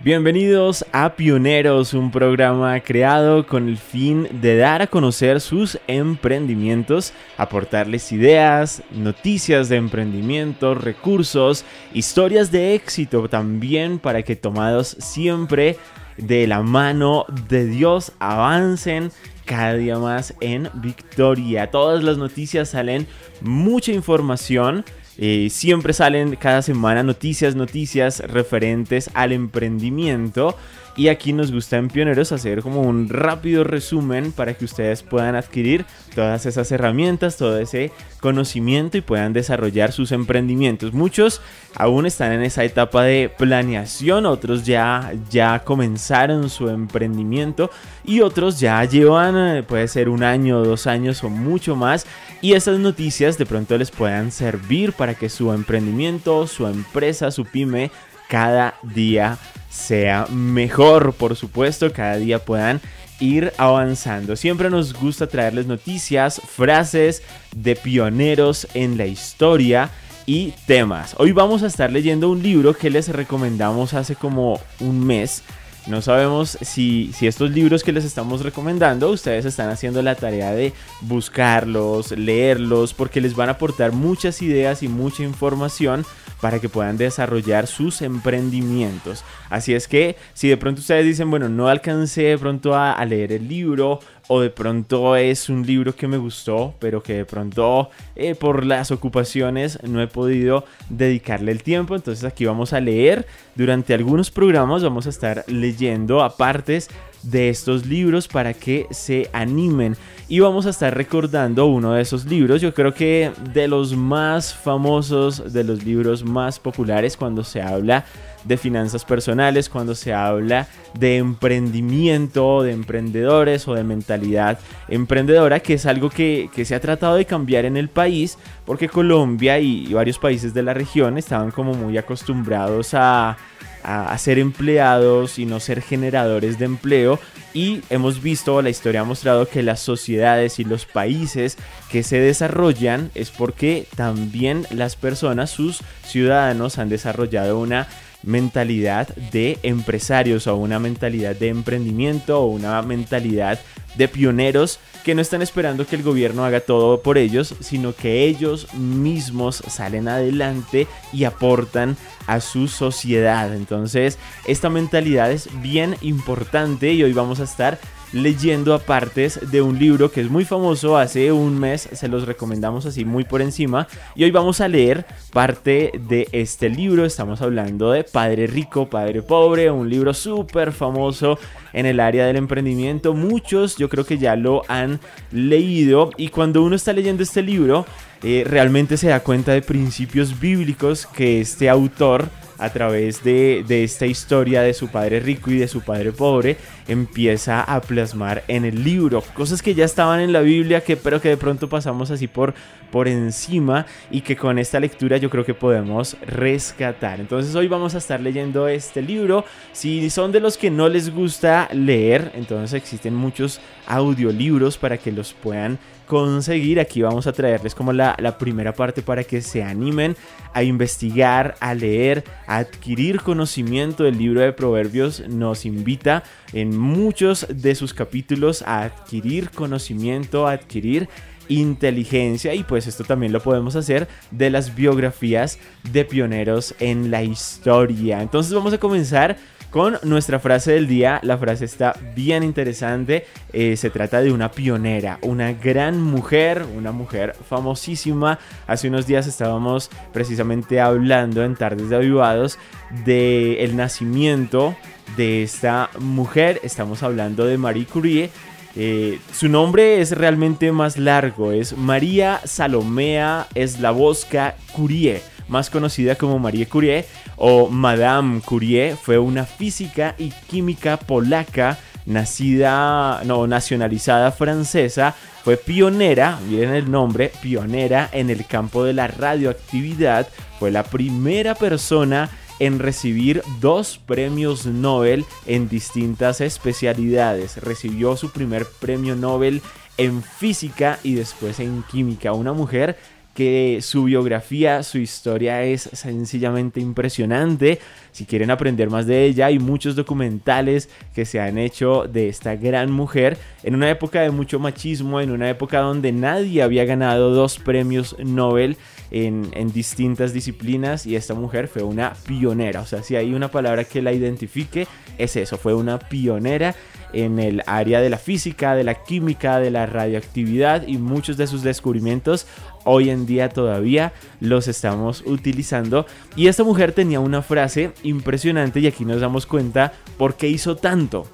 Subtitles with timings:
[0.00, 7.12] Bienvenidos a Pioneros, un programa creado con el fin de dar a conocer sus emprendimientos,
[7.36, 15.76] aportarles ideas, noticias de emprendimiento, recursos, historias de éxito también para que tomados siempre
[16.16, 19.10] de la mano de Dios avancen
[19.46, 21.72] cada día más en victoria.
[21.72, 23.08] Todas las noticias salen,
[23.40, 24.84] mucha información
[25.18, 30.56] eh, siempre salen cada semana noticias, noticias referentes al emprendimiento.
[30.98, 35.36] Y aquí nos gusta en Pioneros hacer como un rápido resumen para que ustedes puedan
[35.36, 40.92] adquirir todas esas herramientas, todo ese conocimiento y puedan desarrollar sus emprendimientos.
[40.92, 41.40] Muchos
[41.76, 47.70] aún están en esa etapa de planeación, otros ya, ya comenzaron su emprendimiento
[48.04, 52.06] y otros ya llevan, eh, puede ser un año, dos años o mucho más.
[52.40, 57.44] Y esas noticias de pronto les puedan servir para que su emprendimiento, su empresa, su
[57.44, 57.92] pyme
[58.28, 59.38] cada día
[59.70, 62.80] sea mejor, por supuesto, cada día puedan
[63.20, 64.36] ir avanzando.
[64.36, 67.22] Siempre nos gusta traerles noticias, frases
[67.54, 69.90] de pioneros en la historia
[70.26, 71.14] y temas.
[71.18, 75.42] Hoy vamos a estar leyendo un libro que les recomendamos hace como un mes
[75.88, 80.72] no sabemos si, estos libros que les estamos recomendando, ustedes están haciendo la tarea de
[81.00, 86.04] buscarlos, leerlos, porque les van a aportar muchas ideas y mucha información
[86.40, 89.24] para que puedan desarrollar sus emprendimientos.
[89.50, 93.04] Así es que si de pronto ustedes dicen, bueno, no alcancé de pronto a, a
[93.04, 97.24] leer el libro o de pronto es un libro que me gustó, pero que de
[97.24, 101.96] pronto eh, por las ocupaciones no he podido dedicarle el tiempo.
[101.96, 103.26] Entonces aquí vamos a leer.
[103.54, 106.88] Durante algunos programas vamos a estar leyendo apartes
[107.22, 109.96] de estos libros para que se animen.
[110.28, 112.60] Y vamos a estar recordando uno de esos libros.
[112.60, 118.04] Yo creo que de los más famosos, de los libros más populares cuando se habla
[118.48, 125.74] de finanzas personales, cuando se habla de emprendimiento, de emprendedores o de mentalidad emprendedora, que
[125.74, 130.18] es algo que, se ha tratado de cambiar en el país, porque Colombia y varios
[130.18, 133.36] países de la región estaban como muy acostumbrados a
[133.82, 137.18] a, ser empleados y no ser generadores de empleo.
[137.54, 141.56] Y hemos visto, la historia ha mostrado que las sociedades y los países
[141.90, 147.88] que se desarrollan es porque también las personas, sus ciudadanos, han desarrollado una
[148.22, 153.60] mentalidad de empresarios o una mentalidad de emprendimiento o una mentalidad
[153.96, 158.24] de pioneros que no están esperando que el gobierno haga todo por ellos, sino que
[158.24, 161.96] ellos mismos salen adelante y aportan
[162.26, 163.54] a su sociedad.
[163.54, 167.78] Entonces, esta mentalidad es bien importante y hoy vamos a estar
[168.12, 172.86] leyendo apartes de un libro que es muy famoso, hace un mes se los recomendamos
[172.86, 177.90] así muy por encima y hoy vamos a leer parte de este libro, estamos hablando
[177.92, 181.38] de Padre Rico, Padre Pobre, un libro súper famoso
[181.72, 186.62] en el área del emprendimiento, muchos yo creo que ya lo han leído y cuando
[186.62, 187.84] uno está leyendo este libro
[188.22, 194.06] eh, realmente se da cuenta de principios bíblicos que este autor a través de, esta
[194.06, 198.82] historia de su padre rico y de su padre pobre, empieza a plasmar en el
[198.84, 199.22] libro.
[199.34, 202.54] Cosas que ya estaban en la Biblia, que, pero que de pronto pasamos así por,
[202.90, 207.20] por encima y que con esta lectura yo creo que podemos rescatar.
[207.20, 209.44] Entonces hoy vamos a estar leyendo este libro.
[209.72, 215.12] Si son de los que no les gusta leer, entonces existen muchos audiolibros para que
[215.12, 216.80] los puedan conseguir.
[216.80, 220.16] Aquí vamos a traerles como la, primera parte para que se animen
[220.52, 224.06] a investigar, a leer, a adquirir conocimiento.
[224.06, 230.52] El libro de Proverbios nos invita en muchos de sus capítulos a adquirir conocimiento, a
[230.52, 231.08] adquirir
[231.48, 235.58] inteligencia y pues esto también lo podemos hacer de las biografías
[235.92, 238.22] de pioneros en la historia.
[238.22, 239.38] Entonces vamos a comenzar
[239.70, 241.20] con nuestra frase del día.
[241.22, 243.26] La frase está bien interesante.
[243.52, 248.38] Eh, se trata de una pionera, una gran mujer, una mujer famosísima.
[248.66, 252.58] Hace unos días estábamos precisamente hablando en Tardes de Avivados
[253.04, 254.76] de el nacimiento
[255.16, 256.60] de esta mujer.
[256.62, 258.30] Estamos hablando de Marie Curie.
[258.76, 266.38] Eh, su nombre es realmente más largo, es María Salomea Slavoska Curie más conocida como
[266.38, 267.04] Marie Curie
[267.36, 275.14] o Madame Curie, fue una física y química polaca nacida, no, nacionalizada francesa,
[275.44, 280.28] fue pionera, miren el nombre, pionera en el campo de la radioactividad,
[280.58, 287.58] fue la primera persona en recibir dos premios Nobel en distintas especialidades.
[287.58, 289.62] Recibió su primer premio Nobel
[289.96, 292.32] en física y después en química.
[292.32, 292.96] Una mujer
[293.38, 297.78] que su biografía, su historia es sencillamente impresionante.
[298.10, 302.56] Si quieren aprender más de ella, hay muchos documentales que se han hecho de esta
[302.56, 307.30] gran mujer en una época de mucho machismo, en una época donde nadie había ganado
[307.30, 308.76] dos premios Nobel
[309.10, 312.80] en, distintas disciplinas y esta mujer fue una pionera.
[312.80, 314.86] O sea, si hay una palabra que la identifique,
[315.18, 316.74] es eso, fue una pionera
[317.12, 321.46] en el área de la física, de la química, de la radioactividad y muchos de
[321.46, 322.46] sus descubrimientos
[322.84, 326.06] hoy en día todavía los estamos utilizando.
[326.36, 330.76] Y esta mujer tenía una frase impresionante y aquí nos damos cuenta por qué hizo
[330.76, 331.26] tanto.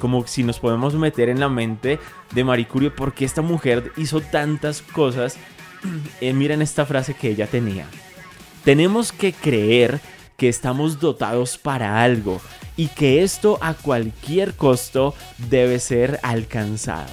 [0.00, 1.98] Como si nos podemos meter en la mente
[2.34, 5.38] de Marie Curie, por qué esta mujer hizo tantas cosas.
[6.20, 7.86] Eh, miren esta frase que ella tenía.
[8.64, 10.00] Tenemos que creer
[10.36, 12.40] que estamos dotados para algo
[12.76, 17.10] y que esto a cualquier costo debe ser alcanzado.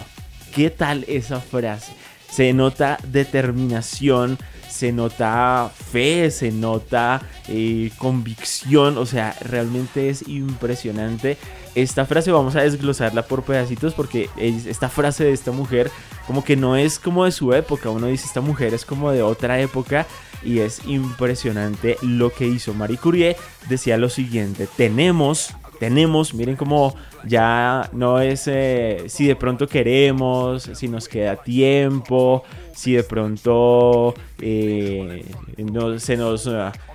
[0.53, 1.93] ¿Qué tal esa frase?
[2.29, 4.37] Se nota determinación,
[4.69, 11.37] se nota fe, se nota eh, convicción, o sea, realmente es impresionante.
[11.75, 15.91] Esta frase vamos a desglosarla por pedacitos porque esta frase de esta mujer
[16.25, 19.21] como que no es como de su época, uno dice esta mujer es como de
[19.21, 20.07] otra época
[20.43, 23.35] y es impresionante lo que hizo Marie Curie.
[23.69, 26.95] Decía lo siguiente, tenemos, tenemos, miren cómo
[27.25, 32.43] ya no es eh, si de pronto queremos, si nos queda tiempo,
[32.73, 35.25] si de pronto eh,
[35.57, 36.49] no, se, nos,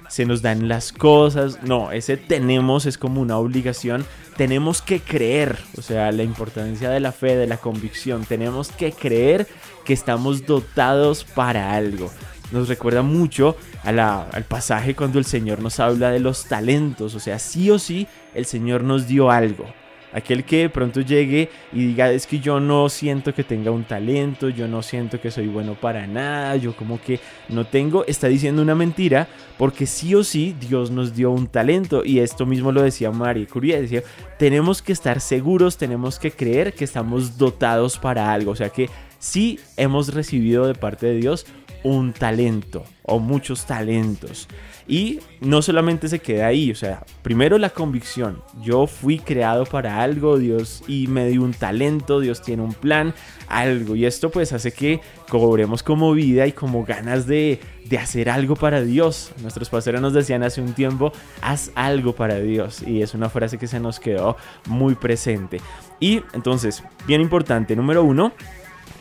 [0.08, 1.62] se nos dan las cosas.
[1.62, 4.04] No, ese tenemos es como una obligación.
[4.36, 8.24] Tenemos que creer, o sea, la importancia de la fe, de la convicción.
[8.24, 9.46] Tenemos que creer
[9.84, 12.10] que estamos dotados para algo
[12.52, 17.14] nos recuerda mucho al pasaje cuando el Señor nos habla de los talentos.
[17.14, 19.66] O sea, sí o sí, el Señor nos dio algo.
[20.12, 23.84] Aquel que de pronto llegue y diga, es que yo no siento que tenga un
[23.84, 27.18] talento, yo no siento que soy bueno para nada, yo como que
[27.48, 29.26] no tengo, está diciendo una mentira,
[29.56, 32.04] porque sí o sí Dios nos dio un talento.
[32.04, 34.02] Y esto mismo lo decía María Curie, decía,
[34.38, 38.50] tenemos que estar seguros, tenemos que creer que estamos dotados para algo.
[38.50, 41.46] O sea que sí hemos recibido de parte de Dios
[41.82, 44.48] un talento o muchos talentos.
[44.88, 50.02] Y no solamente se queda ahí, o sea, primero la convicción, yo fui creado para
[50.02, 53.14] algo, Dios y me dio un talento, Dios tiene un plan,
[53.48, 58.28] algo, y esto pues hace que cobremos como vida y como ganas de, de hacer
[58.28, 59.32] algo para Dios.
[59.40, 61.12] Nuestros pastores nos decían hace un tiempo,
[61.42, 64.36] haz algo para Dios, y es una frase que se nos quedó
[64.66, 65.60] muy presente.
[66.00, 68.32] Y entonces, bien importante, número uno,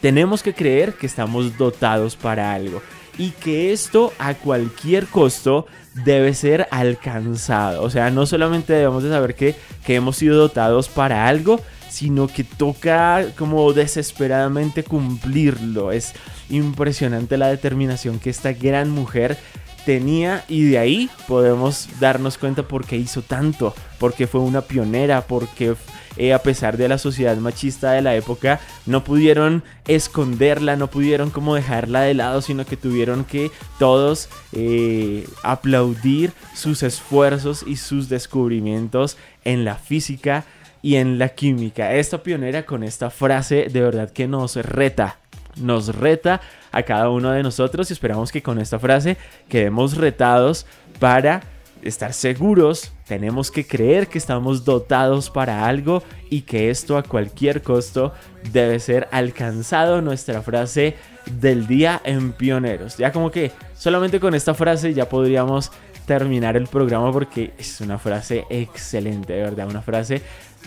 [0.01, 2.81] tenemos que creer que estamos dotados para algo
[3.18, 7.83] y que esto a cualquier costo debe ser alcanzado.
[7.83, 9.56] O sea, no solamente debemos de saber que,
[9.86, 11.59] que hemos sido dotados para algo,
[11.89, 15.92] sino que toca como desesperadamente cumplirlo.
[15.92, 16.13] Es
[16.50, 19.38] impresionante la determinación que esta gran mujer
[19.86, 25.21] tenía y de ahí podemos darnos cuenta por qué hizo tanto, porque fue una pionera,
[25.21, 25.75] porque
[26.18, 31.30] eh, a pesar de la sociedad machista de la época, no pudieron esconderla, no pudieron
[31.30, 38.10] como dejarla de lado, sino que tuvieron que todos eh, aplaudir sus esfuerzos y sus
[38.10, 40.46] descubrimientos en la física
[40.81, 41.94] y en la química.
[41.94, 45.18] Esta pionera con esta frase de verdad que nos reta,
[45.56, 46.42] nos reta
[46.72, 49.18] a cada uno de nosotros y esperamos que con esta frase
[49.50, 50.66] quedemos retados
[51.00, 51.42] para
[51.83, 57.62] estar seguros, tenemos que creer que estamos dotados para algo y que esto a cualquier
[57.62, 58.13] costo
[58.51, 60.01] debe ser alcanzado.
[60.01, 62.98] Nuestra frase del día en Pioneros.
[62.98, 65.72] Ya como que solamente con esta frase ya podríamos
[66.06, 70.22] terminar el programa porque es una frase excelente, de verdad, una frase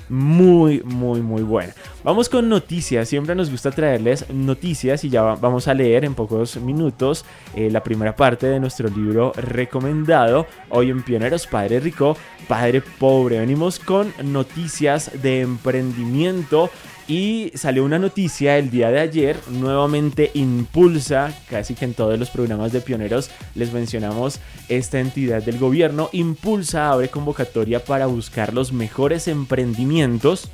[0.08, 1.74] muy, muy, muy buena.
[2.02, 3.08] Vamos con noticias.
[3.08, 7.82] Siempre nos gusta traerles noticias y ya vamos a leer en pocos minutos eh, la
[7.82, 10.46] primera parte de nuestro libro recomendado.
[10.70, 12.16] Hoy en Pioneros, Padre Rico,
[12.48, 13.40] Padre Pobre.
[13.40, 16.70] Venimos con noticias de emprendimiento
[17.06, 22.30] y salió una noticia el día de ayer, nuevamente Impulsa, casi que en todos los
[22.30, 26.08] programas de pioneros les mencionamos esta entidad del gobierno.
[26.12, 30.50] Impulsa abre convocatoria para buscar los mejores emprendimientos.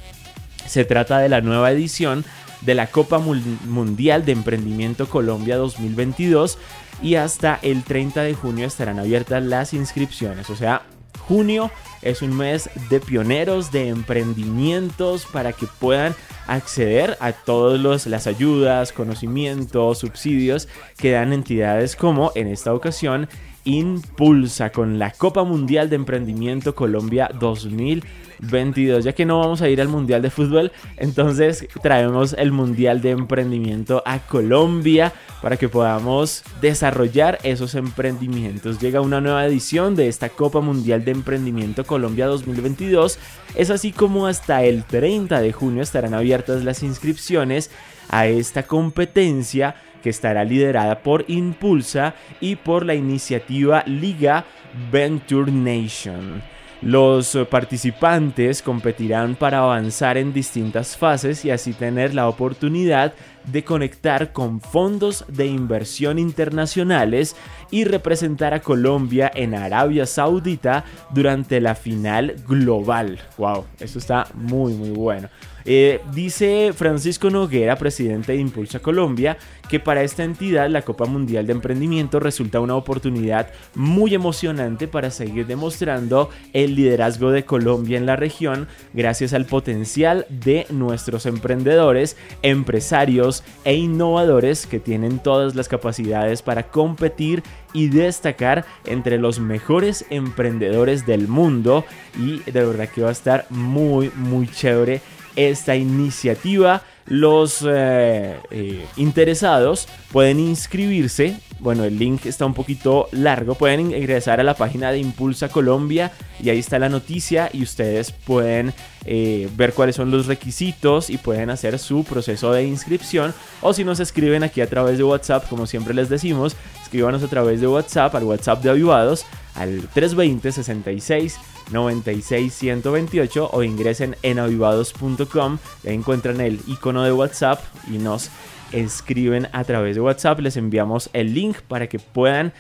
[0.67, 2.25] Se trata de la nueva edición
[2.63, 6.59] de la Copa Mundial de Emprendimiento Colombia 2022
[7.03, 10.51] y hasta el 30 de junio estarán abiertas las inscripciones.
[10.51, 10.83] O sea,
[11.19, 11.71] junio.
[12.03, 16.15] Es un mes de pioneros, de emprendimientos para que puedan
[16.47, 23.29] acceder a todas las ayudas, conocimientos, subsidios que dan entidades como en esta ocasión
[23.65, 29.05] Impulsa con la Copa Mundial de Emprendimiento Colombia 2022.
[29.05, 33.11] Ya que no vamos a ir al Mundial de Fútbol, entonces traemos el Mundial de
[33.11, 35.13] Emprendimiento a Colombia
[35.43, 38.81] para que podamos desarrollar esos emprendimientos.
[38.81, 43.19] Llega una nueva edición de esta Copa Mundial de Emprendimiento Colombia 2022.
[43.55, 47.71] Es así como hasta el 30 de junio estarán abiertas las inscripciones
[48.09, 54.45] a esta competencia que estará liderada por Impulsa y por la iniciativa Liga
[54.91, 56.43] Venture Nation.
[56.83, 63.13] Los participantes competirán para avanzar en distintas fases y así tener la oportunidad
[63.45, 67.37] de conectar con fondos de inversión internacionales
[67.71, 73.21] y representar a Colombia en Arabia Saudita durante la final global.
[73.39, 75.29] Wow, esto está muy muy bueno.
[75.65, 79.37] Eh, dice Francisco Noguera, presidente de Impulsa Colombia,
[79.69, 85.11] que para esta entidad la Copa Mundial de Emprendimiento resulta una oportunidad muy emocionante para
[85.11, 92.17] seguir demostrando el liderazgo de Colombia en la región gracias al potencial de nuestros emprendedores,
[92.43, 93.30] empresarios
[93.65, 101.07] e innovadores que tienen todas las capacidades para competir y destacar entre los mejores emprendedores
[101.07, 101.85] del mundo
[102.19, 105.01] y de verdad que va a estar muy muy chévere
[105.37, 106.83] esta iniciativa.
[107.07, 111.39] Los eh, eh, interesados pueden inscribirse.
[111.61, 113.55] Bueno, el link está un poquito largo.
[113.55, 116.11] Pueden ingresar a la página de Impulsa Colombia
[116.43, 118.73] y ahí está la noticia y ustedes pueden
[119.05, 123.35] eh, ver cuáles son los requisitos y pueden hacer su proceso de inscripción.
[123.61, 127.29] O si nos escriben aquí a través de WhatsApp, como siempre les decimos, escríbanos a
[127.29, 131.39] través de WhatsApp, al WhatsApp de Avivados, al 320 66
[131.71, 138.31] 96 128 o ingresen en avivados.com, encuentran el icono de WhatsApp y nos
[138.73, 142.53] escriben a través de WhatsApp, les enviamos el link para que puedan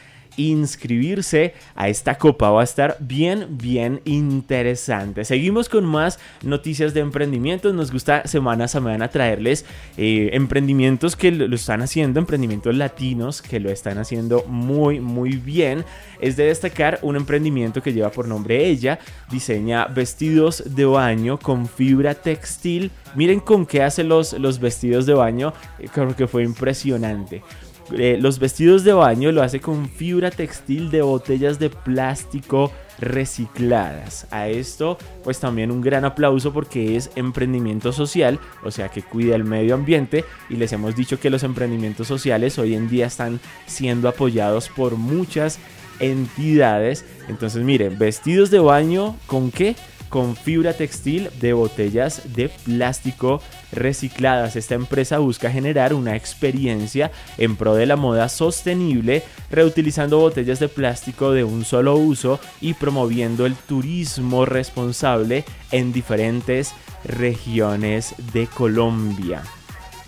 [0.48, 2.50] inscribirse a esta copa.
[2.50, 5.24] Va a estar bien, bien interesante.
[5.24, 7.74] Seguimos con más noticias de emprendimientos.
[7.74, 9.64] Nos gusta semana a semana traerles
[9.96, 15.84] eh, emprendimientos que lo están haciendo, emprendimientos latinos que lo están haciendo muy, muy bien.
[16.20, 18.98] Es de destacar un emprendimiento que lleva por nombre ella.
[19.30, 22.90] Diseña vestidos de baño con fibra textil.
[23.14, 25.52] Miren con qué hace los, los vestidos de baño.
[25.78, 27.42] Eh, creo que fue impresionante.
[27.90, 34.26] Los vestidos de baño lo hace con fibra textil de botellas de plástico recicladas.
[34.30, 39.34] A esto pues también un gran aplauso porque es emprendimiento social, o sea que cuida
[39.34, 43.40] el medio ambiente y les hemos dicho que los emprendimientos sociales hoy en día están
[43.66, 45.58] siendo apoyados por muchas
[45.98, 47.04] entidades.
[47.28, 49.74] Entonces miren, vestidos de baño con qué?
[50.10, 53.40] con fibra textil de botellas de plástico
[53.72, 54.56] recicladas.
[54.56, 60.68] Esta empresa busca generar una experiencia en pro de la moda sostenible, reutilizando botellas de
[60.68, 66.72] plástico de un solo uso y promoviendo el turismo responsable en diferentes
[67.04, 69.42] regiones de Colombia.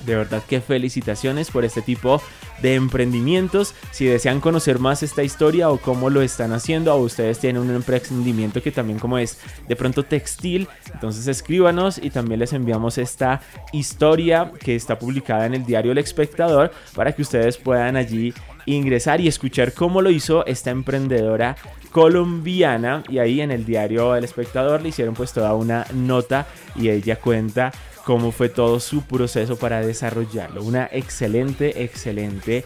[0.07, 2.21] De verdad que felicitaciones por este tipo
[2.61, 3.75] de emprendimientos.
[3.91, 7.75] Si desean conocer más esta historia o cómo lo están haciendo, o ustedes tienen un
[7.75, 13.41] emprendimiento que también como es de pronto textil, entonces escríbanos y también les enviamos esta
[13.73, 18.35] historia que está publicada en el diario El Espectador para que ustedes puedan allí
[18.67, 21.57] ingresar y escuchar cómo lo hizo esta emprendedora
[21.91, 26.89] colombiana y ahí en el diario El Espectador le hicieron pues toda una nota y
[26.89, 27.73] ella cuenta
[28.05, 30.63] cómo fue todo su proceso para desarrollarlo.
[30.63, 32.65] Una excelente, excelente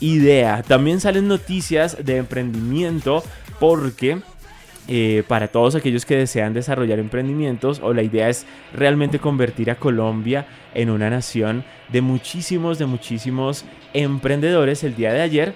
[0.00, 0.62] idea.
[0.62, 3.22] También salen noticias de emprendimiento
[3.58, 4.20] porque
[4.88, 9.76] eh, para todos aquellos que desean desarrollar emprendimientos o la idea es realmente convertir a
[9.76, 13.64] Colombia en una nación de muchísimos, de muchísimos
[13.94, 14.84] emprendedores.
[14.84, 15.54] El día de ayer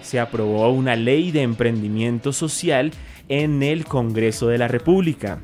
[0.00, 2.90] se aprobó una ley de emprendimiento social
[3.28, 5.38] en el Congreso de la República.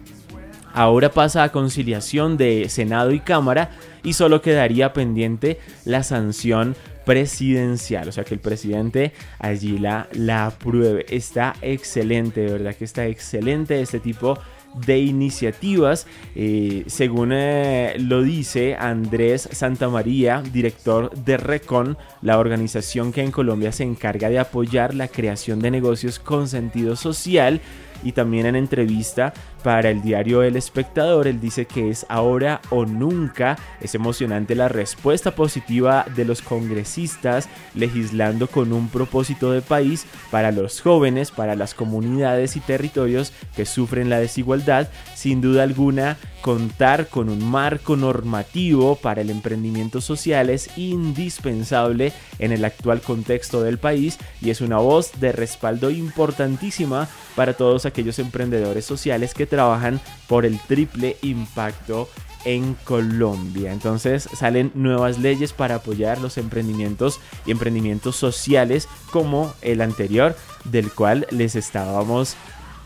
[0.74, 3.70] Ahora pasa a conciliación de Senado y Cámara
[4.02, 10.46] y solo quedaría pendiente la sanción presidencial, o sea que el presidente allí la, la
[10.46, 11.06] apruebe.
[11.08, 14.38] Está excelente, de verdad que está excelente este tipo
[14.86, 23.22] de iniciativas, eh, según eh, lo dice Andrés Santamaría, director de Recon, la organización que
[23.22, 27.60] en Colombia se encarga de apoyar la creación de negocios con sentido social
[28.02, 32.86] y también en entrevista para el diario El Espectador, él dice que es ahora o
[32.86, 33.58] nunca.
[33.80, 40.52] Es emocionante la respuesta positiva de los congresistas legislando con un propósito de país para
[40.52, 44.88] los jóvenes, para las comunidades y territorios que sufren la desigualdad.
[45.14, 52.52] Sin duda alguna, contar con un marco normativo para el emprendimiento social es indispensable en
[52.52, 58.18] el actual contexto del país y es una voz de respaldo importantísima para todos aquellos
[58.18, 62.08] emprendedores sociales que trabajan por el triple impacto
[62.44, 63.72] en Colombia.
[63.72, 70.90] Entonces salen nuevas leyes para apoyar los emprendimientos y emprendimientos sociales como el anterior del
[70.92, 72.36] cual les estábamos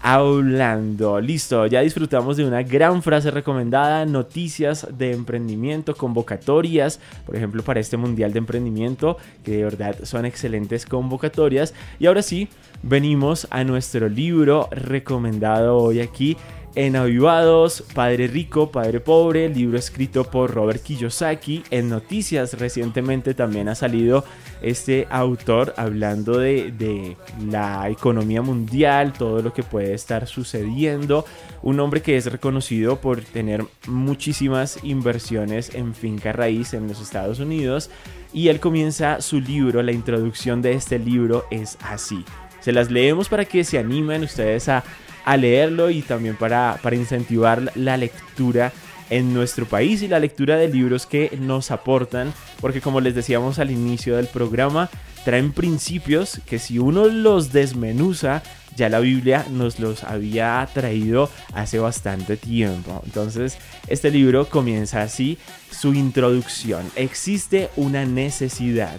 [0.02, 1.21] hablando.
[1.21, 7.80] Listo, ya disfrutamos de una gran frase recomendada, noticias de emprendimiento, convocatorias, por ejemplo, para
[7.80, 11.73] este Mundial de Emprendimiento, que de verdad son excelentes convocatorias.
[12.00, 12.49] Y ahora sí,
[12.82, 16.37] venimos a nuestro libro recomendado hoy aquí
[16.75, 21.62] en Avivados, Padre Rico, Padre Pobre, libro escrito por Robert Kiyosaki.
[21.71, 24.25] En Noticias recientemente también ha salido
[24.62, 27.16] este autor hablando de, de,
[27.50, 31.25] la economía mundial, todo lo que puede estar sucediendo.
[31.62, 37.40] Un hombre que es reconocido por tener muchísimas inversiones en finca raíz en los Estados
[37.40, 37.90] Unidos.
[38.33, 42.25] Y él comienza su libro, la introducción de este libro es así.
[42.61, 44.85] Se las leemos para que se animen ustedes a
[45.25, 48.73] a leerlo y también para, para incentivar la lectura
[49.12, 53.59] en nuestro país y la lectura de libros que nos aportan, porque como les decíamos
[53.59, 54.90] al inicio del programa,
[55.25, 58.42] traen principios que si uno los desmenuza,
[58.75, 63.02] ya la Biblia nos los había traído hace bastante tiempo.
[63.04, 65.38] Entonces, este libro comienza así
[65.71, 66.90] su introducción.
[66.97, 68.97] Existe una necesidad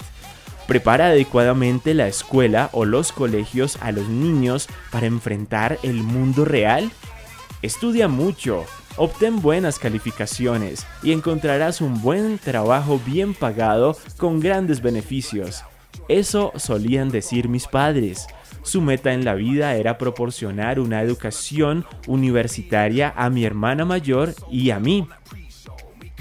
[0.67, 6.89] Prepara adecuadamente la escuela o los colegios a los niños para enfrentar el mundo real.
[7.61, 8.65] Estudia mucho,
[8.97, 15.63] obtén buenas calificaciones y encontrarás un buen trabajo bien pagado con grandes beneficios.
[16.07, 18.27] Eso solían decir mis padres.
[18.63, 24.71] Su meta en la vida era proporcionar una educación universitaria a mi hermana mayor y
[24.71, 25.07] a mí.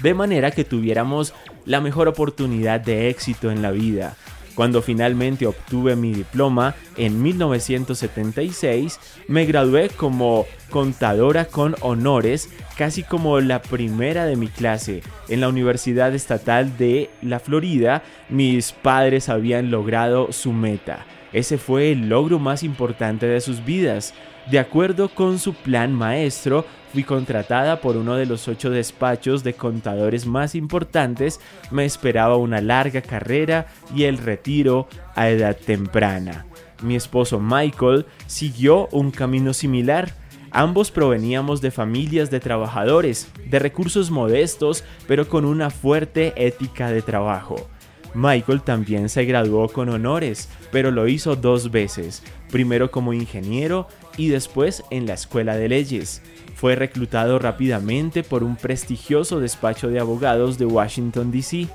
[0.01, 1.33] De manera que tuviéramos
[1.65, 4.17] la mejor oportunidad de éxito en la vida.
[4.55, 13.39] Cuando finalmente obtuve mi diploma en 1976, me gradué como contadora con honores, casi como
[13.39, 15.01] la primera de mi clase.
[15.27, 21.05] En la Universidad Estatal de la Florida, mis padres habían logrado su meta.
[21.33, 24.13] Ese fue el logro más importante de sus vidas.
[24.49, 29.55] De acuerdo con su plan maestro, fui contratada por uno de los ocho despachos de
[29.55, 31.39] contadores más importantes,
[31.71, 33.65] me esperaba una larga carrera
[33.95, 36.45] y el retiro a edad temprana.
[36.83, 40.13] Mi esposo Michael siguió un camino similar.
[40.51, 47.01] Ambos proveníamos de familias de trabajadores, de recursos modestos, pero con una fuerte ética de
[47.01, 47.69] trabajo.
[48.13, 54.27] Michael también se graduó con honores, pero lo hizo dos veces, primero como ingeniero y
[54.27, 56.21] después en la escuela de leyes.
[56.55, 61.67] Fue reclutado rápidamente por un prestigioso despacho de abogados de Washington, D.C.,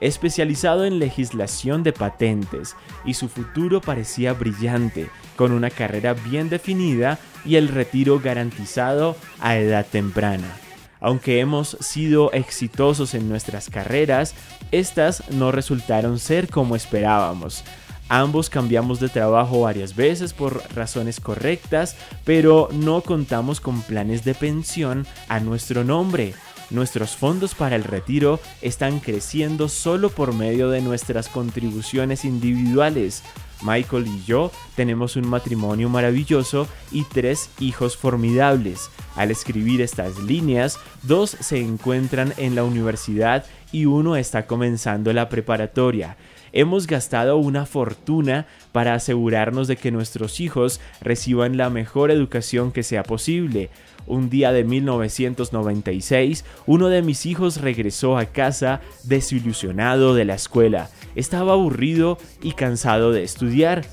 [0.00, 7.18] especializado en legislación de patentes, y su futuro parecía brillante, con una carrera bien definida
[7.44, 10.63] y el retiro garantizado a edad temprana.
[11.04, 14.34] Aunque hemos sido exitosos en nuestras carreras,
[14.72, 17.62] estas no resultaron ser como esperábamos.
[18.08, 24.34] Ambos cambiamos de trabajo varias veces por razones correctas, pero no contamos con planes de
[24.34, 26.32] pensión a nuestro nombre.
[26.74, 33.22] Nuestros fondos para el retiro están creciendo solo por medio de nuestras contribuciones individuales.
[33.62, 38.90] Michael y yo tenemos un matrimonio maravilloso y tres hijos formidables.
[39.14, 45.28] Al escribir estas líneas, dos se encuentran en la universidad y uno está comenzando la
[45.28, 46.16] preparatoria.
[46.52, 52.82] Hemos gastado una fortuna para asegurarnos de que nuestros hijos reciban la mejor educación que
[52.82, 53.70] sea posible.
[54.06, 60.90] Un día de 1996, uno de mis hijos regresó a casa desilusionado de la escuela.
[61.14, 63.84] Estaba aburrido y cansado de estudiar.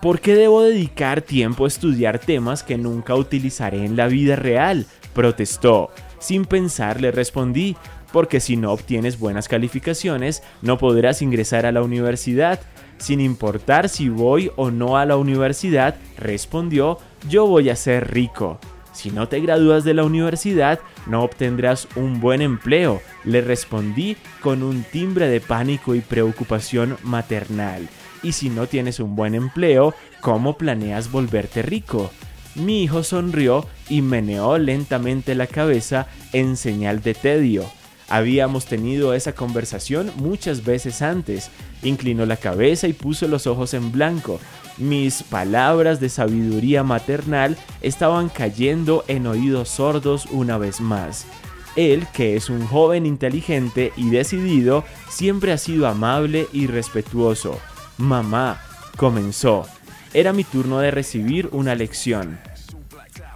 [0.00, 4.86] ¿Por qué debo dedicar tiempo a estudiar temas que nunca utilizaré en la vida real?
[5.14, 5.90] protestó.
[6.18, 7.76] Sin pensar le respondí,
[8.12, 12.60] porque si no obtienes buenas calificaciones no podrás ingresar a la universidad.
[12.98, 16.98] Sin importar si voy o no a la universidad, respondió,
[17.28, 18.60] yo voy a ser rico.
[18.92, 24.62] Si no te gradúas de la universidad, no obtendrás un buen empleo, le respondí con
[24.62, 27.88] un timbre de pánico y preocupación maternal.
[28.22, 32.10] Y si no tienes un buen empleo, ¿cómo planeas volverte rico?
[32.54, 37.64] Mi hijo sonrió y meneó lentamente la cabeza en señal de tedio.
[38.12, 41.50] Habíamos tenido esa conversación muchas veces antes.
[41.82, 44.38] Inclinó la cabeza y puso los ojos en blanco.
[44.76, 51.24] Mis palabras de sabiduría maternal estaban cayendo en oídos sordos una vez más.
[51.74, 57.58] Él, que es un joven inteligente y decidido, siempre ha sido amable y respetuoso.
[57.96, 58.60] Mamá,
[58.98, 59.66] comenzó.
[60.12, 62.38] Era mi turno de recibir una lección.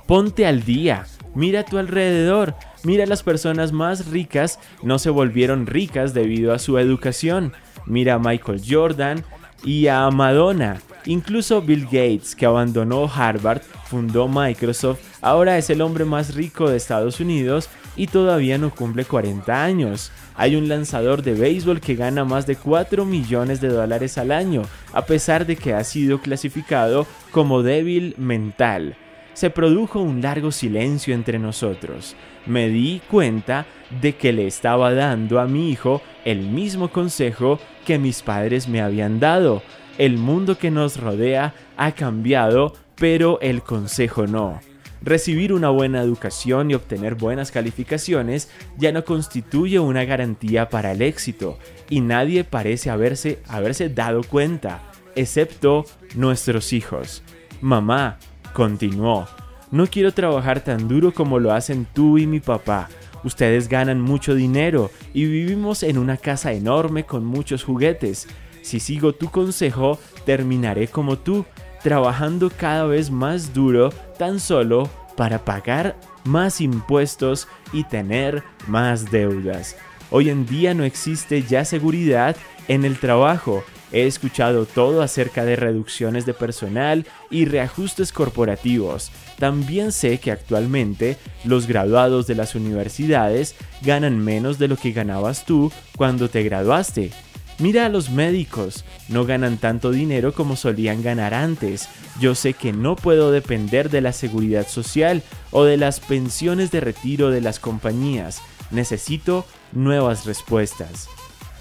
[0.06, 2.54] Ponte al día, mira a tu alrededor,
[2.86, 7.52] mira las personas más ricas no se volvieron ricas debido a su educación.
[7.84, 9.24] Mira a Michael Jordan
[9.64, 10.80] y a Madonna.
[11.04, 16.76] Incluso Bill Gates, que abandonó Harvard, fundó Microsoft, ahora es el hombre más rico de
[16.76, 20.12] Estados Unidos y todavía no cumple 40 años.
[20.36, 24.62] Hay un lanzador de béisbol que gana más de 4 millones de dólares al año,
[24.92, 28.96] a pesar de que ha sido clasificado como débil mental.
[29.36, 32.16] Se produjo un largo silencio entre nosotros.
[32.46, 33.66] Me di cuenta
[34.00, 38.80] de que le estaba dando a mi hijo el mismo consejo que mis padres me
[38.80, 39.62] habían dado
[39.98, 44.58] el mundo que nos rodea ha cambiado, pero el consejo no.
[45.02, 51.02] Recibir una buena educación y obtener buenas calificaciones ya no constituye una garantía para el
[51.02, 51.58] éxito,
[51.90, 54.80] y nadie parece haberse, haberse dado cuenta,
[55.14, 57.22] excepto nuestros hijos.
[57.60, 58.18] Mamá,
[58.56, 59.28] continuó,
[59.70, 62.88] no quiero trabajar tan duro como lo hacen tú y mi papá.
[63.22, 68.26] Ustedes ganan mucho dinero y vivimos en una casa enorme con muchos juguetes.
[68.62, 71.44] Si sigo tu consejo, terminaré como tú,
[71.82, 74.88] trabajando cada vez más duro tan solo
[75.18, 79.76] para pagar más impuestos y tener más deudas.
[80.10, 82.34] Hoy en día no existe ya seguridad
[82.68, 83.64] en el trabajo.
[83.92, 89.12] He escuchado todo acerca de reducciones de personal y reajustes corporativos.
[89.38, 95.44] También sé que actualmente los graduados de las universidades ganan menos de lo que ganabas
[95.44, 97.12] tú cuando te graduaste.
[97.58, 101.88] Mira a los médicos, no ganan tanto dinero como solían ganar antes.
[102.20, 105.22] Yo sé que no puedo depender de la seguridad social
[105.52, 108.42] o de las pensiones de retiro de las compañías.
[108.70, 111.08] Necesito nuevas respuestas.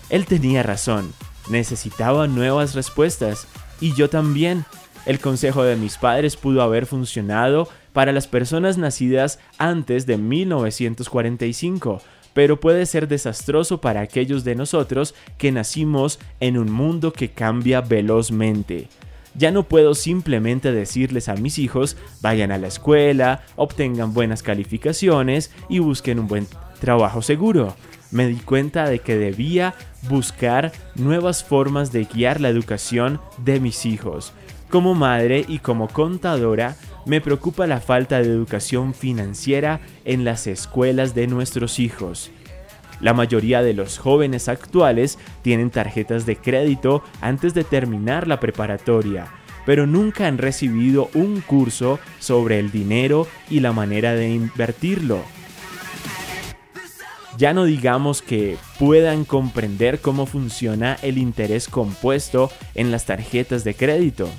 [0.09, 1.13] Él tenía razón,
[1.49, 3.47] necesitaba nuevas respuestas
[3.79, 4.65] y yo también.
[5.05, 12.01] El consejo de mis padres pudo haber funcionado para las personas nacidas antes de 1945,
[12.33, 17.81] pero puede ser desastroso para aquellos de nosotros que nacimos en un mundo que cambia
[17.81, 18.89] velozmente.
[19.37, 25.51] Ya no puedo simplemente decirles a mis hijos, vayan a la escuela, obtengan buenas calificaciones
[25.69, 26.47] y busquen un buen
[26.79, 27.75] trabajo seguro.
[28.11, 29.75] Me di cuenta de que debía
[30.07, 34.33] buscar nuevas formas de guiar la educación de mis hijos.
[34.69, 41.13] Como madre y como contadora, me preocupa la falta de educación financiera en las escuelas
[41.13, 42.31] de nuestros hijos.
[42.99, 49.27] La mayoría de los jóvenes actuales tienen tarjetas de crédito antes de terminar la preparatoria,
[49.65, 55.23] pero nunca han recibido un curso sobre el dinero y la manera de invertirlo.
[57.37, 63.75] Ya no digamos que puedan comprender cómo funciona el interés compuesto en las tarjetas de
[63.75, 64.29] crédito.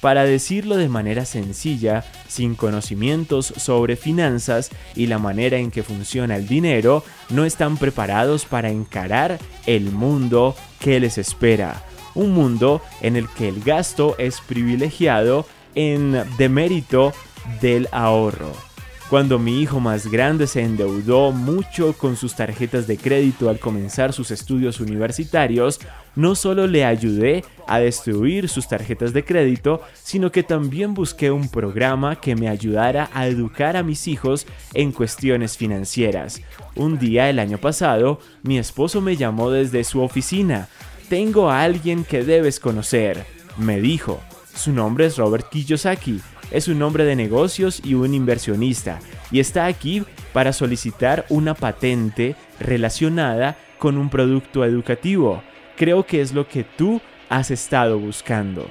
[0.00, 6.34] Para decirlo de manera sencilla, sin conocimientos sobre finanzas y la manera en que funciona
[6.34, 11.84] el dinero, no están preparados para encarar el mundo que les espera.
[12.16, 17.12] Un mundo en el que el gasto es privilegiado en demérito
[17.60, 18.71] del ahorro.
[19.12, 24.14] Cuando mi hijo más grande se endeudó mucho con sus tarjetas de crédito al comenzar
[24.14, 25.80] sus estudios universitarios,
[26.16, 31.50] no solo le ayudé a destruir sus tarjetas de crédito, sino que también busqué un
[31.50, 36.40] programa que me ayudara a educar a mis hijos en cuestiones financieras.
[36.74, 40.70] Un día el año pasado, mi esposo me llamó desde su oficina.
[41.10, 43.26] Tengo a alguien que debes conocer,
[43.58, 44.22] me dijo.
[44.54, 49.00] Su nombre es Robert Kiyosaki es un hombre de negocios y un inversionista
[49.30, 55.42] y está aquí para solicitar una patente relacionada con un producto educativo.
[55.76, 58.68] Creo que es lo que tú has estado buscando.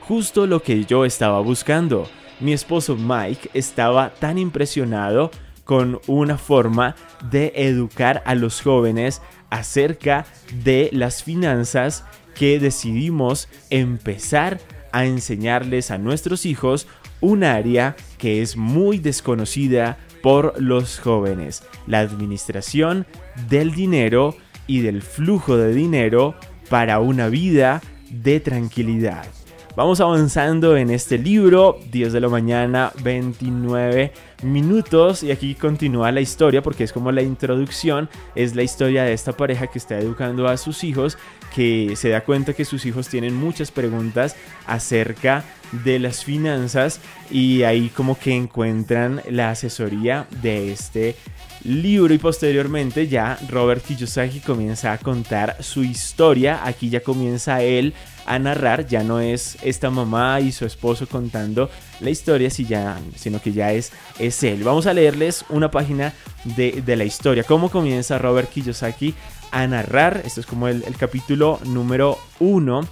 [0.00, 2.08] Justo lo que yo estaba buscando.
[2.40, 5.30] Mi esposo Mike estaba tan impresionado
[5.64, 6.96] con una forma
[7.30, 10.26] de educar a los jóvenes acerca
[10.64, 14.58] de las finanzas que decidimos empezar
[14.92, 16.86] a enseñarles a nuestros hijos
[17.20, 23.06] un área que es muy desconocida por los jóvenes, la administración
[23.48, 26.34] del dinero y del flujo de dinero
[26.68, 29.26] para una vida de tranquilidad.
[29.74, 36.20] Vamos avanzando en este libro, 10 de la mañana, 29 minutos y aquí continúa la
[36.20, 40.46] historia porque es como la introducción, es la historia de esta pareja que está educando
[40.46, 41.16] a sus hijos,
[41.54, 45.42] que se da cuenta que sus hijos tienen muchas preguntas acerca
[45.84, 51.16] de las finanzas y ahí como que encuentran la asesoría de este
[51.64, 57.94] libro y posteriormente ya Robert Kiyosaki comienza a contar su historia, aquí ya comienza él
[58.26, 63.52] a narrar, ya no es esta mamá y su esposo contando la historia, sino que
[63.52, 64.64] ya es, es él.
[64.64, 66.12] Vamos a leerles una página
[66.44, 69.14] de, la historia, cómo comienza Robert Kiyosaki
[69.50, 72.82] a narrar, esto es como el capítulo número uno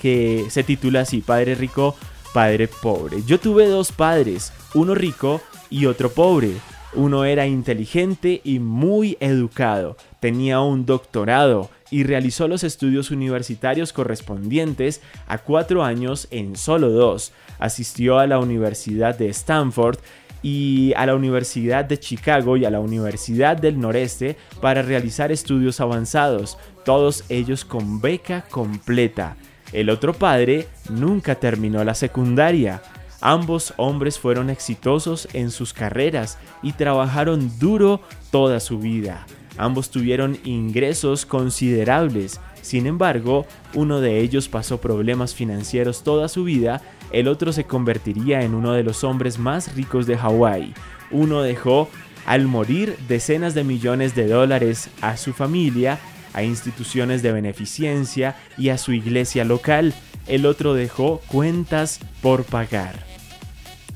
[0.00, 1.94] que se titula así, Padre Rico,
[2.32, 3.22] Padre Pobre.
[3.26, 6.52] Yo tuve dos padres, uno rico y otro pobre.
[6.92, 15.00] Uno era inteligente y muy educado, tenía un doctorado y realizó los estudios universitarios correspondientes
[15.26, 17.32] a cuatro años en solo dos.
[17.58, 19.98] Asistió a la Universidad de Stanford
[20.42, 25.80] y a la Universidad de Chicago y a la Universidad del Noreste para realizar estudios
[25.80, 29.36] avanzados, todos ellos con beca completa.
[29.72, 32.82] El otro padre nunca terminó la secundaria.
[33.20, 38.00] Ambos hombres fueron exitosos en sus carreras y trabajaron duro
[38.30, 39.26] toda su vida.
[39.60, 42.40] Ambos tuvieron ingresos considerables.
[42.62, 46.80] Sin embargo, uno de ellos pasó problemas financieros toda su vida,
[47.12, 50.72] el otro se convertiría en uno de los hombres más ricos de Hawái.
[51.10, 51.90] Uno dejó
[52.24, 55.98] al morir decenas de millones de dólares a su familia,
[56.32, 59.92] a instituciones de beneficencia y a su iglesia local.
[60.26, 63.04] El otro dejó cuentas por pagar.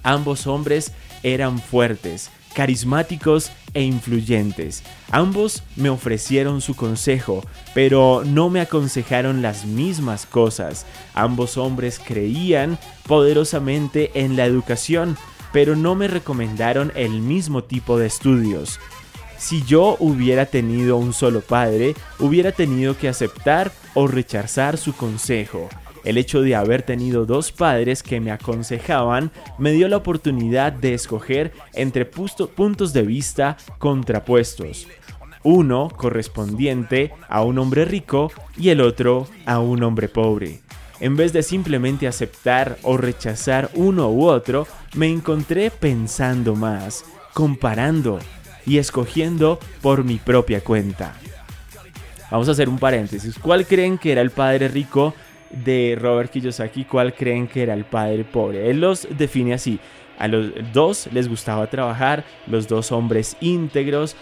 [0.02, 4.82] Ambos hombres eran fuertes, carismáticos e influyentes.
[5.10, 10.86] Ambos me ofrecieron su consejo, pero no me aconsejaron las mismas cosas.
[11.12, 15.16] Ambos hombres creían poderosamente en la educación,
[15.52, 18.80] pero no me recomendaron el mismo tipo de estudios.
[19.36, 25.68] Si yo hubiera tenido un solo padre, hubiera tenido que aceptar o rechazar su consejo.
[26.04, 30.92] El hecho de haber tenido dos padres que me aconsejaban me dio la oportunidad de
[30.92, 34.86] escoger entre puntos de vista contrapuestos.
[35.42, 40.60] Uno correspondiente a un hombre rico y el otro a un hombre pobre.
[41.00, 48.20] En vez de simplemente aceptar o rechazar uno u otro, me encontré pensando más, comparando
[48.64, 51.14] y escogiendo por mi propia cuenta.
[52.30, 53.38] Vamos a hacer un paréntesis.
[53.38, 55.14] ¿Cuál creen que era el padre rico
[55.64, 58.70] de Robert Kiyosaki cuál creen que era el padre pobre.
[58.70, 59.78] Él los define así.
[60.18, 64.16] A los dos les gustaba trabajar, los dos hombres íntegros,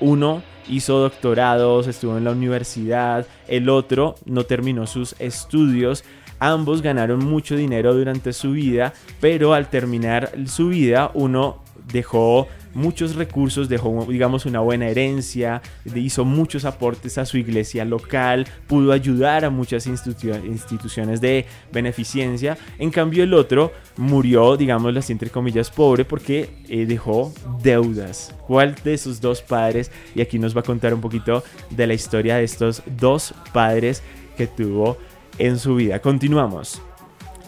[0.00, 6.04] uno hizo doctorados, estuvo en la universidad, el otro no terminó sus estudios.
[6.40, 13.14] Ambos ganaron mucho dinero durante su vida, pero al terminar su vida uno dejó muchos
[13.14, 15.62] recursos, dejó, digamos, una buena herencia,
[15.94, 22.56] hizo muchos aportes a su iglesia local, pudo ayudar a muchas instituciones de beneficencia.
[22.78, 27.32] En cambio, el otro murió, digamos, las entre comillas, pobre porque eh, dejó
[27.62, 28.34] deudas.
[28.46, 29.90] ¿Cuál de sus dos padres?
[30.14, 34.02] Y aquí nos va a contar un poquito de la historia de estos dos padres
[34.36, 34.96] que tuvo
[35.38, 36.00] en su vida.
[36.00, 36.80] Continuamos.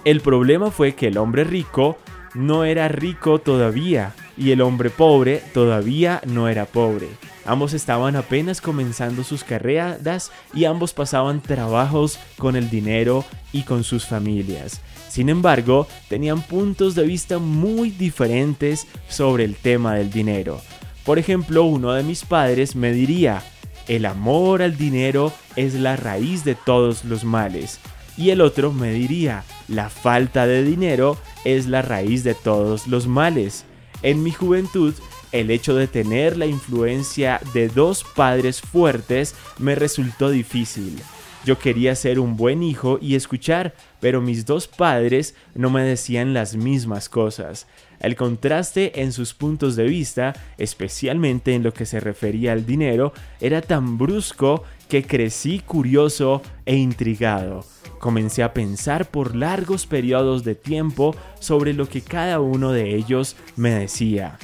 [0.05, 1.97] El problema fue que el hombre rico
[2.35, 7.09] no era rico todavía y el hombre pobre todavía no era pobre.
[7.45, 13.85] Ambos estaban apenas comenzando sus carreras y ambos pasaban trabajos con el dinero y con
[13.85, 14.81] sus familias.
[15.09, 20.61] Sin embargo, tenían puntos de vista muy diferentes sobre el tema del dinero.
[21.05, 23.43] Por ejemplo, uno de mis padres me diría,
[23.87, 27.79] el amor al dinero es la raíz de todos los males.
[28.17, 33.07] Y el otro me diría, la falta de dinero es la raíz de todos los
[33.07, 33.67] males.
[34.05, 34.93] En mi juventud,
[35.33, 41.01] el hecho de tener la influencia de dos padres fuertes me resultó difícil.
[41.47, 46.35] Yo quería ser un buen hijo y escuchar, pero mis dos padres no me decían
[46.35, 47.67] las mismas cosas.
[47.99, 53.15] El contraste en sus puntos de vista, especialmente en lo que se refería al dinero,
[53.41, 57.65] era tan brusco que crecí curioso e intrigado.
[58.05, 63.35] Comencé a pensar por largos periodos de tiempo sobre lo que cada uno de ellos
[63.57, 64.37] me decía.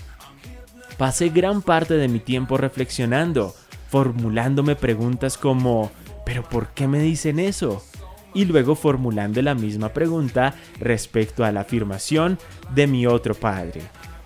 [0.97, 3.55] Pasé gran parte de mi tiempo reflexionando,
[3.91, 5.91] formulándome preguntas como
[6.25, 7.85] ¿pero por qué me dicen eso?
[8.33, 12.39] y luego formulando la misma pregunta respecto a la afirmación
[12.75, 13.83] de mi otro padre.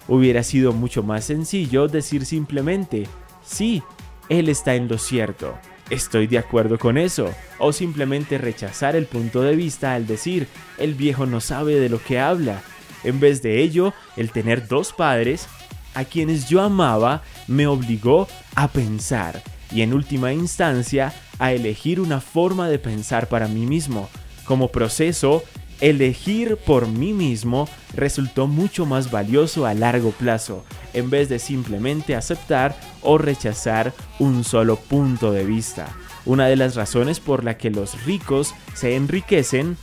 [0.07, 3.09] Hubiera sido mucho más sencillo decir simplemente,
[3.43, 3.83] sí,
[4.29, 5.59] él está en lo cierto,
[5.95, 10.47] estoy de acuerdo con eso, o simplemente rechazar el punto de vista al decir,
[10.79, 12.63] el viejo no sabe de lo que habla.
[13.05, 15.49] En vez de ello, el tener dos padres,
[15.95, 19.43] a quienes yo amaba, me obligó a pensar
[19.75, 24.09] y en última instancia a elegir una forma de pensar para mí mismo.
[24.45, 25.43] Como proceso,
[25.85, 32.17] elegir por mí mismo resultó mucho más valioso a largo plazo, en vez de simplemente
[32.17, 35.95] aceptar o rechazar un solo punto de vista.
[36.25, 39.77] Una de las razones por la que los ricos se enriquecen,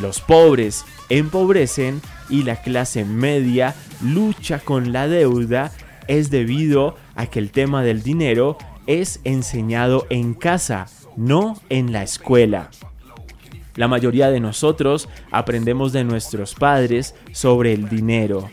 [0.00, 5.70] los pobres empobrecen y la clase media lucha con la deuda
[6.08, 8.58] es debido a que el tema del dinero
[8.88, 12.70] es enseñado en casa, no en la escuela.
[13.78, 18.50] La mayoría de nosotros aprendemos de nuestros padres sobre el dinero.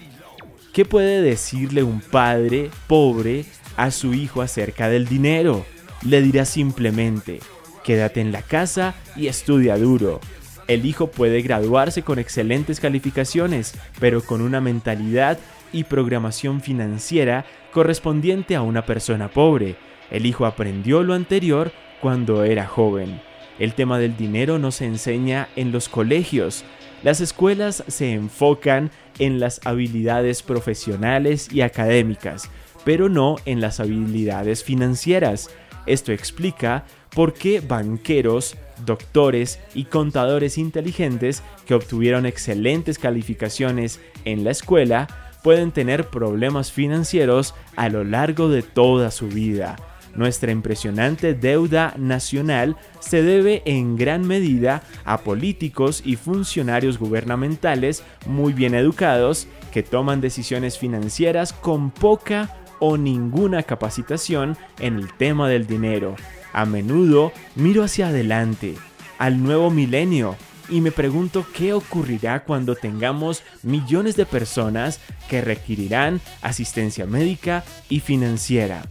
[0.72, 5.66] ¿Qué puede decirle un padre pobre a su hijo acerca del dinero?
[6.04, 7.40] Le dirá simplemente,
[7.84, 10.20] quédate en la casa y estudia duro.
[10.68, 15.40] El hijo puede graduarse con excelentes calificaciones, pero con una mentalidad
[15.74, 19.76] y programación financiera correspondiente a una persona pobre,
[20.12, 23.20] el hijo aprendió lo anterior cuando era joven.
[23.60, 26.64] El tema del dinero no se enseña en los colegios.
[27.04, 32.50] Las escuelas se enfocan en las habilidades profesionales y académicas,
[32.84, 35.50] pero no en las habilidades financieras.
[35.86, 44.52] Esto explica por qué banqueros, doctores y contadores inteligentes que obtuvieron excelentes calificaciones en la
[44.52, 45.08] escuela
[45.46, 49.76] pueden tener problemas financieros a lo largo de toda su vida.
[50.16, 58.54] Nuestra impresionante deuda nacional se debe en gran medida a políticos y funcionarios gubernamentales muy
[58.54, 65.68] bien educados que toman decisiones financieras con poca o ninguna capacitación en el tema del
[65.68, 66.16] dinero.
[66.54, 68.76] A menudo miro hacia adelante,
[69.18, 70.38] al nuevo milenio,
[70.70, 75.00] y me pregunto qué ocurrirá cuando tengamos millones de personas
[75.30, 78.84] que requerirán asistencia médica y financiera.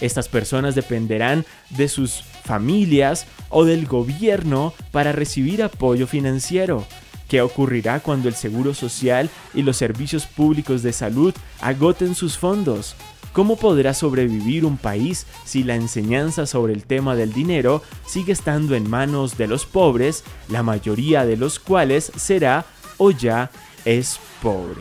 [0.00, 6.84] Estas personas dependerán de sus familias o del gobierno para recibir apoyo financiero.
[7.28, 12.96] ¿Qué ocurrirá cuando el Seguro Social y los servicios públicos de salud agoten sus fondos?
[13.32, 18.74] ¿Cómo podrá sobrevivir un país si la enseñanza sobre el tema del dinero sigue estando
[18.74, 22.64] en manos de los pobres, la mayoría de los cuales será
[22.96, 23.50] o ya
[23.84, 24.80] es pobre?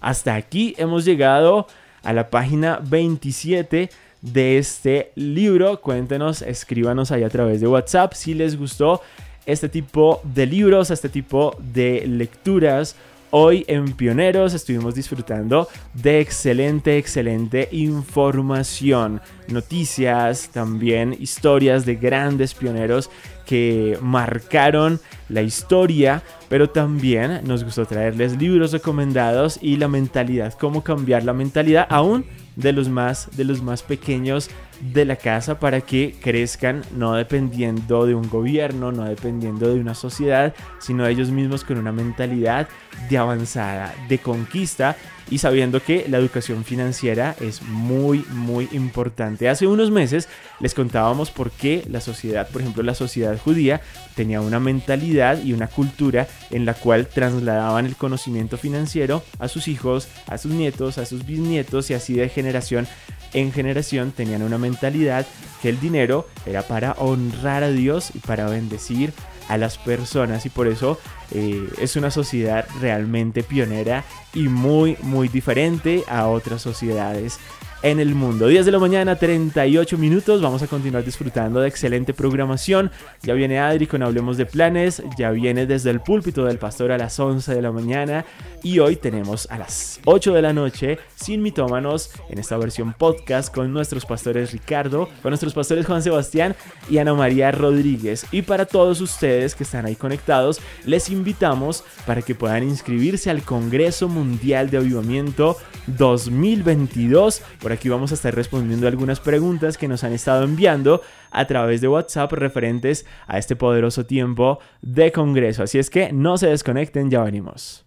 [0.00, 1.66] Hasta aquí hemos llegado
[2.02, 3.90] a la página 27
[4.22, 5.80] de este libro.
[5.80, 9.02] Cuéntenos, escríbanos ahí a través de WhatsApp si les gustó
[9.46, 12.96] este tipo de libros, este tipo de lecturas.
[13.32, 23.08] Hoy en Pioneros estuvimos disfrutando de excelente, excelente información, noticias, también historias de grandes pioneros
[23.50, 30.84] que marcaron la historia, pero también nos gustó traerles libros recomendados y la mentalidad, cómo
[30.84, 35.80] cambiar la mentalidad aún de los más de los más pequeños de la casa para
[35.80, 41.64] que crezcan no dependiendo de un gobierno, no dependiendo de una sociedad, sino ellos mismos
[41.64, 42.68] con una mentalidad
[43.08, 44.96] de avanzada, de conquista
[45.30, 49.48] y sabiendo que la educación financiera es muy muy importante.
[49.48, 53.80] Hace unos meses les contábamos por qué la sociedad, por ejemplo la sociedad judía,
[54.16, 59.68] tenía una mentalidad y una cultura en la cual trasladaban el conocimiento financiero a sus
[59.68, 62.88] hijos, a sus nietos, a sus bisnietos y así de generación
[63.32, 65.26] en generación tenían una mentalidad
[65.62, 69.12] que el dinero era para honrar a Dios y para bendecir
[69.48, 70.46] a las personas.
[70.46, 70.98] Y por eso
[71.32, 77.38] eh, es una sociedad realmente pionera y muy muy diferente a otras sociedades
[77.82, 78.46] en el mundo.
[78.46, 80.42] 10 de la mañana, 38 minutos.
[80.42, 82.90] Vamos a continuar disfrutando de excelente programación.
[83.22, 85.02] Ya viene Adri con Hablemos de Planes.
[85.16, 88.24] Ya viene desde el púlpito del pastor a las 11 de la mañana.
[88.62, 93.54] Y hoy tenemos a las 8 de la noche sin mitómanos en esta versión podcast
[93.54, 96.54] con nuestros pastores Ricardo, con nuestros pastores Juan Sebastián
[96.90, 98.26] y Ana María Rodríguez.
[98.30, 103.42] Y para todos ustedes que están ahí conectados, les invitamos para que puedan inscribirse al
[103.42, 107.42] Congreso Mundial de Avivamiento 2022.
[107.70, 111.80] Por aquí vamos a estar respondiendo algunas preguntas que nos han estado enviando a través
[111.80, 115.62] de WhatsApp referentes a este poderoso tiempo de Congreso.
[115.62, 117.86] Así es que no se desconecten, ya venimos.